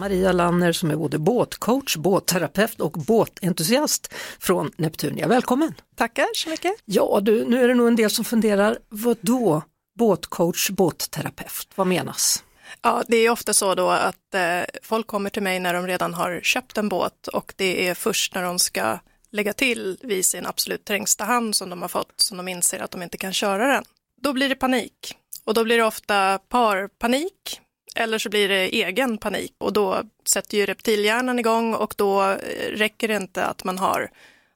[0.01, 5.29] Maria Lanner som är både båtcoach, båtterapeut och båtentusiast från Neptunia.
[5.29, 5.75] Välkommen!
[5.97, 6.73] Tackar så mycket!
[6.85, 9.63] Ja du, nu är det nog en del som funderar, vad då
[9.99, 12.45] båtcoach, båtterapeut, vad menas?
[12.83, 16.15] Ja, det är ofta så då att eh, folk kommer till mig när de redan
[16.15, 18.99] har köpt en båt och det är först när de ska
[19.33, 22.91] lägga till vid sin absolut trängsta hand som de har fått som de inser att
[22.91, 23.85] de inte kan köra den.
[24.23, 27.61] Då blir det panik och då blir det ofta parpanik
[27.97, 32.37] eller så blir det egen panik och då sätter ju reptilhjärnan igång och då eh,
[32.73, 34.11] räcker det inte att man har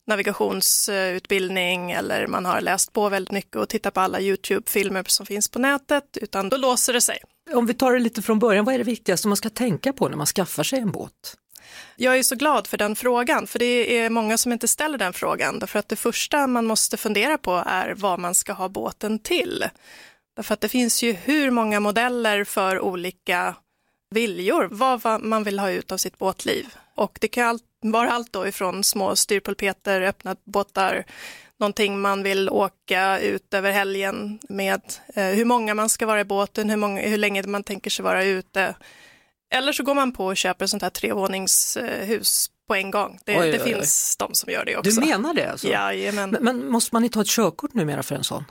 [0.07, 5.49] navigationsutbildning eller man har läst på väldigt mycket och tittat på alla Youtube-filmer som finns
[5.49, 7.19] på nätet, utan då låser det sig.
[7.53, 10.09] Om vi tar det lite från början, vad är det viktigaste man ska tänka på
[10.09, 11.37] när man skaffar sig en båt?
[11.97, 15.13] Jag är så glad för den frågan, för det är många som inte ställer den
[15.13, 19.19] frågan, därför att det första man måste fundera på är vad man ska ha båten
[19.19, 19.65] till.
[20.35, 23.55] Därför att det finns ju hur många modeller för olika
[24.11, 26.67] viljor, vad man vill ha ut av sitt båtliv.
[26.95, 31.05] Och det kan vara allt då ifrån små styrpulpeter, öppna båtar,
[31.57, 34.83] någonting man vill åka ut över helgen med,
[35.15, 38.03] eh, hur många man ska vara i båten, hur, många, hur länge man tänker sig
[38.03, 38.75] vara ute.
[39.51, 43.19] Eller så går man på och köper ett sånt här trevåningshus på en gång.
[43.25, 44.27] Det, oj, det oj, finns oj.
[44.27, 44.91] de som gör det också.
[44.91, 45.51] Du menar det?
[45.51, 45.69] Alltså?
[45.69, 46.31] Jajamän.
[46.31, 48.45] Men, men måste man inte ha ett körkort numera för en sån?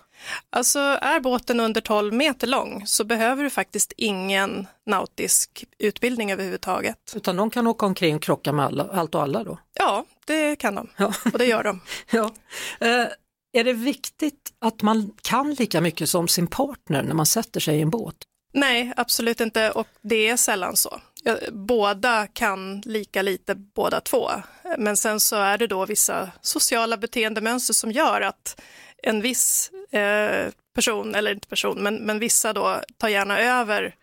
[0.50, 7.14] Alltså är båten under 12 meter lång så behöver du faktiskt ingen nautisk utbildning överhuvudtaget.
[7.16, 9.60] Utan de kan åka omkring och krocka med alla, allt och alla då?
[9.74, 11.14] Ja, det kan de ja.
[11.34, 11.82] och det gör de.
[12.12, 12.32] ja.
[12.80, 13.08] Eh,
[13.54, 17.78] är det viktigt att man kan lika mycket som sin partner när man sätter sig
[17.78, 18.16] i en båt?
[18.54, 21.02] Nej, absolut inte och det är sällan så.
[21.52, 24.30] Båda kan lika lite båda två,
[24.78, 28.62] men sen så är det då vissa sociala beteendemönster som gör att
[29.04, 33.96] en viss eh, person, eller inte person, men, men vissa då tar gärna över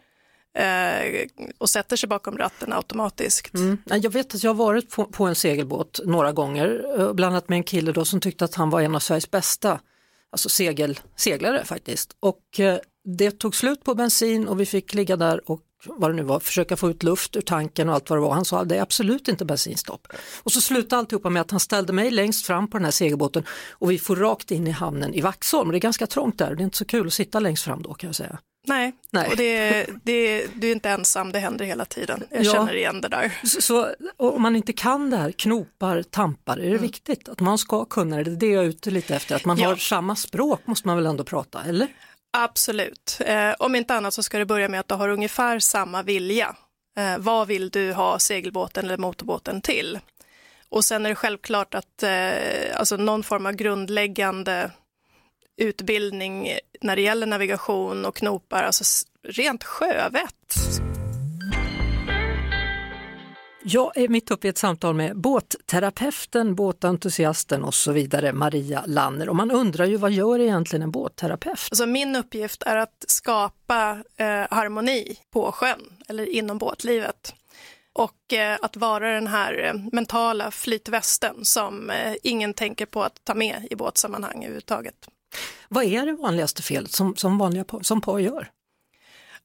[0.55, 1.27] eh,
[1.59, 3.55] och sätter sig bakom ratten automatiskt.
[3.55, 3.79] Mm.
[3.85, 7.49] Jag vet att jag har varit på, på en segelbåt några gånger, eh, bland annat
[7.49, 9.81] med en kille då som tyckte att han var en av Sveriges bästa
[10.31, 12.17] alltså segel, seglare faktiskt.
[12.21, 16.15] Och eh, det tog slut på bensin och vi fick ligga där och vad det
[16.15, 18.35] nu var, försöka få ut luft ur tanken och allt vad det var.
[18.35, 20.09] Han sa det är absolut inte bensinstopp.
[20.43, 23.45] Och så slutade alltihopa med att han ställde mig längst fram på den här segelbåten
[23.71, 25.71] och vi får rakt in i hamnen i Vaxholm.
[25.71, 27.95] Det är ganska trångt där, det är inte så kul att sitta längst fram då
[27.95, 28.39] kan jag säga.
[28.67, 29.29] Nej, Nej.
[29.31, 32.25] och det, det, du är inte ensam, det händer hela tiden.
[32.31, 32.53] Jag ja.
[32.53, 33.39] känner igen det där.
[33.45, 36.83] Så, så om man inte kan det här, knopar, tampar, är det mm.
[36.83, 38.23] viktigt att man ska kunna det?
[38.23, 39.69] Det är det jag är ute lite efter, att man ja.
[39.69, 41.89] har samma språk måste man väl ändå prata, eller?
[42.33, 43.19] Absolut.
[43.21, 46.57] Eh, om inte annat så ska det börja med att du har ungefär samma vilja.
[46.99, 49.99] Eh, vad vill du ha segelbåten eller motorbåten till?
[50.69, 54.71] Och sen är det självklart att eh, alltså någon form av grundläggande
[55.57, 60.55] utbildning när det gäller navigation och knopar, alltså rent sjövett
[63.63, 69.29] jag är mitt uppe i ett samtal med båtterapeuten, båtentusiasten och så vidare, Maria Lanner.
[69.29, 71.69] Och man undrar ju vad gör egentligen en båtterapeut?
[71.71, 77.35] Alltså min uppgift är att skapa eh, harmoni på sjön eller inom båtlivet.
[77.93, 83.25] Och eh, att vara den här eh, mentala flytvästen som eh, ingen tänker på att
[83.25, 85.09] ta med i båtsammanhang överhuvudtaget.
[85.69, 88.51] Vad är det vanligaste felet som, som vanliga som par gör?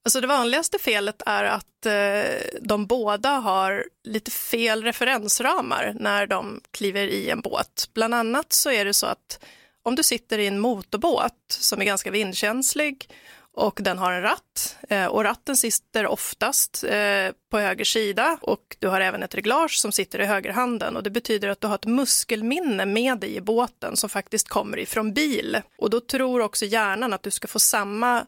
[0.05, 6.61] Alltså det vanligaste felet är att eh, de båda har lite fel referensramar när de
[6.71, 7.89] kliver i en båt.
[7.93, 9.39] Bland annat så är det så att
[9.83, 13.09] om du sitter i en motorbåt som är ganska vindkänslig
[13.53, 18.77] och den har en ratt eh, och ratten sitter oftast eh, på höger sida och
[18.79, 21.75] du har även ett reglage som sitter i högerhanden och det betyder att du har
[21.75, 26.65] ett muskelminne med dig i båten som faktiskt kommer ifrån bil och då tror också
[26.65, 28.25] hjärnan att du ska få samma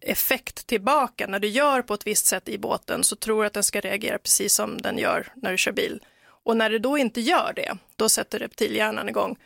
[0.00, 1.26] effekt tillbaka.
[1.26, 3.80] När du gör på ett visst sätt i båten så tror du att den ska
[3.80, 6.00] reagera precis som den gör när du kör bil.
[6.44, 9.36] Och när det då inte gör det, då sätter reptilhjärnan igång.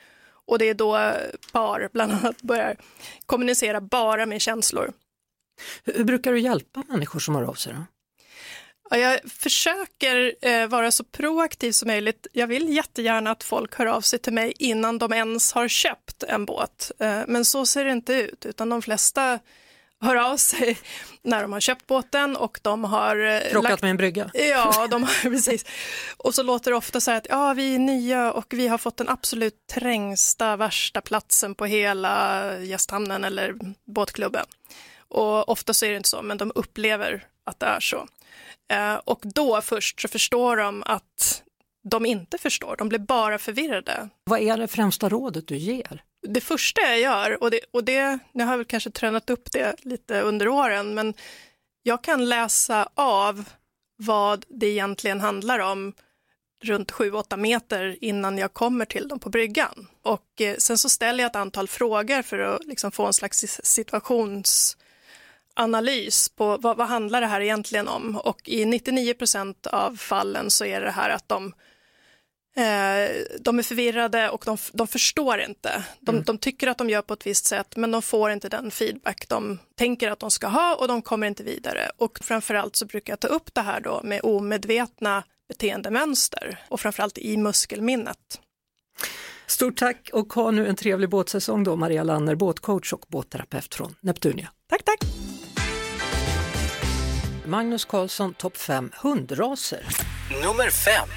[0.46, 1.12] Och det är då
[1.52, 2.76] par bland annat börjar
[3.26, 4.92] kommunicera bara med känslor.
[5.84, 7.72] Hur brukar du hjälpa människor som hör av sig?
[7.72, 7.84] Då?
[8.90, 12.26] Ja, jag försöker eh, vara så proaktiv som möjligt.
[12.32, 16.22] Jag vill jättegärna att folk hör av sig till mig innan de ens har köpt
[16.22, 16.92] en båt.
[16.98, 19.38] Eh, men så ser det inte ut, utan de flesta
[20.00, 20.78] hör av sig
[21.22, 23.16] när de har köpt båten och de har...
[23.16, 23.82] Eh, Krockat lagt...
[23.82, 24.30] med en brygga?
[24.34, 25.64] Ja, de har, precis.
[26.16, 28.78] Och så låter det ofta så här att ja, vi är nya och vi har
[28.78, 34.46] fått den absolut trängsta, värsta platsen på hela gästhamnen eller båtklubben.
[35.08, 38.06] Och ofta så är det inte så, men de upplever att det är så.
[38.72, 41.42] Eh, och då först så förstår de att
[41.90, 44.08] de inte förstår, de blir bara förvirrade.
[44.24, 46.02] Vad är det främsta rådet du ger?
[46.22, 49.84] Det första jag gör, och det, och det, jag har väl kanske tränat upp det
[49.84, 51.14] lite under åren, men
[51.82, 53.48] jag kan läsa av
[53.96, 55.92] vad det egentligen handlar om
[56.62, 59.88] runt 7-8 meter innan jag kommer till dem på bryggan.
[60.02, 63.60] Och eh, sen så ställer jag ett antal frågor för att liksom få en slags
[63.62, 68.16] situationsanalys på vad, vad handlar det här egentligen om?
[68.16, 71.52] Och i 99 procent av fallen så är det här att de Eh,
[73.40, 75.84] de är förvirrade och de, de förstår inte.
[76.00, 76.24] De, mm.
[76.24, 79.28] de, tycker att de gör på ett visst sätt men de får inte den feedback
[79.28, 81.90] de tänker att de ska ha och de kommer inte vidare.
[81.96, 87.18] Och framförallt så brukar jag ta upp det här då med omedvetna beteendemönster och framförallt
[87.18, 88.40] i muskelminnet.
[89.46, 93.94] Stort tack och ha nu en trevlig båtsäsong då Maria Lanner, båtcoach och båtterapeut från
[94.00, 94.48] Neptunia.
[94.70, 94.98] Tack, tack!
[97.46, 99.86] Magnus Karlsson, topp 5 hundraser.
[100.42, 101.08] Nummer 5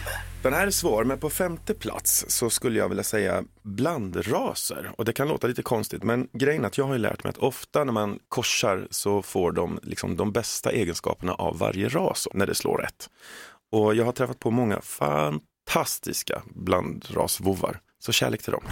[0.50, 4.92] den här är svår, men på femte plats så skulle jag vilja säga blandraser.
[4.98, 7.38] Och det kan låta lite konstigt, men grejen är att jag har lärt mig att
[7.38, 12.48] ofta när man korsar så får de liksom de bästa egenskaperna av varje ras när
[12.48, 13.10] det slår rätt.
[13.72, 17.80] Och jag har träffat på många fantastiska blandrasvovar.
[18.00, 18.64] Så kärlek till dem.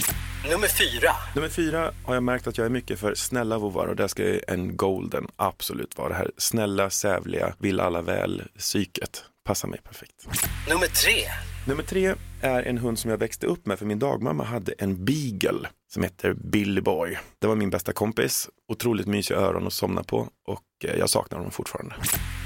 [0.51, 1.11] Nummer fyra.
[1.35, 4.39] Nummer fyra har jag märkt att jag är mycket för snälla vovar och där ska
[4.47, 10.27] en golden absolut vara det här snälla, sävliga, vill alla väl psyket passar mig perfekt.
[10.67, 11.13] Nummer tre.
[11.67, 15.05] Nummer tre är en hund som jag växte upp med för min dagmamma hade en
[15.05, 17.17] beagle som heter Billy Boy.
[17.39, 21.37] Det var min bästa kompis, otroligt mysig öron att somna på och eh, jag saknar
[21.37, 21.95] honom fortfarande.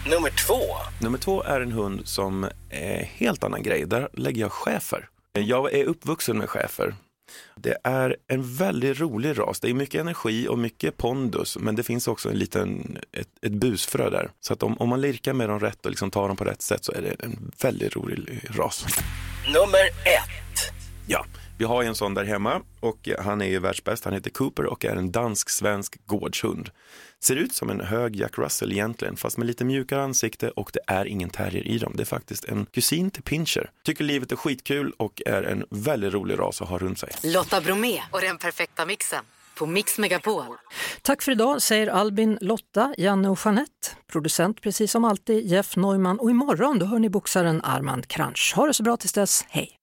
[0.10, 0.62] Nummer två.
[1.02, 3.86] Nummer två är en hund som är helt annan grej.
[3.86, 5.10] Där lägger jag chefer.
[5.34, 6.96] Jag är uppvuxen med chefer
[7.56, 9.60] det är en väldigt rolig ras.
[9.60, 13.52] Det är mycket energi och mycket pondus, men det finns också en liten, ett, ett
[13.52, 14.32] busfrö där.
[14.40, 16.62] Så att om, om man lirkar med dem rätt och liksom tar dem på rätt
[16.62, 18.86] sätt så är det en väldigt rolig ras.
[19.48, 20.74] Nummer ett.
[21.08, 21.26] Ja,
[21.64, 24.06] Vi har en sån där hemma och han är ju världsbäst.
[24.06, 26.70] Han heter Cooper och är en dansk-svensk gårdshund.
[27.20, 30.80] Ser ut som en hög Jack Russell egentligen, fast med lite mjukare ansikte och det
[30.88, 31.94] är ingen terrier i dem.
[31.96, 33.70] Det är faktiskt en kusin till Pinscher.
[33.84, 37.10] Tycker livet är skitkul och är en väldigt rolig ras att ha runt sig.
[37.24, 39.26] Lotta Bromé och den perfekta mixen
[39.58, 40.46] på Mix Megapol.
[41.02, 43.90] Tack för idag säger Albin, Lotta, Janne och Jeanette.
[44.12, 48.54] Producent precis som alltid Jeff Neumann och imorgon då hör ni boxaren Armand Kranch.
[48.56, 49.83] Ha det så bra tills dess, hej!